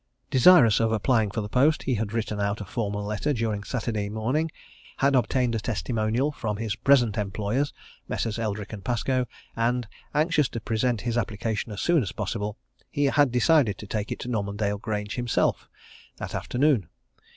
Desirous 0.31 0.79
of 0.79 0.91
applying 0.91 1.29
for 1.29 1.41
the 1.41 1.47
post, 1.47 1.83
he 1.83 1.93
had 1.93 2.11
written 2.11 2.39
out 2.41 2.59
a 2.59 2.65
formal 2.65 3.03
letter 3.03 3.33
during 3.33 3.63
Saturday 3.63 4.09
morning, 4.09 4.49
had 4.97 5.13
obtained 5.15 5.53
a 5.53 5.59
testimonial 5.59 6.31
from 6.31 6.57
his 6.57 6.73
present 6.75 7.19
employers, 7.19 7.71
Messrs. 8.07 8.39
Eldrick 8.39 8.73
& 8.83 8.83
Pascoe, 8.83 9.27
and, 9.55 9.87
anxious 10.15 10.49
to 10.49 10.59
present 10.59 11.01
his 11.01 11.19
application 11.19 11.71
as 11.71 11.81
soon 11.81 12.01
as 12.01 12.13
possible, 12.13 12.57
had 13.11 13.31
decided 13.31 13.77
to 13.77 13.85
take 13.85 14.11
it 14.11 14.17
to 14.21 14.27
Normandale 14.27 14.79
Grange 14.79 15.17
himself, 15.17 15.69
that 16.17 16.33
afternoon. 16.33 16.89